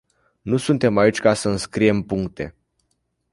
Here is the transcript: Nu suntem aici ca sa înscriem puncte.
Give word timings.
Nu 0.41 0.57
suntem 0.57 0.97
aici 0.97 1.19
ca 1.19 1.33
sa 1.33 1.49
înscriem 1.49 2.01
puncte. 2.01 2.55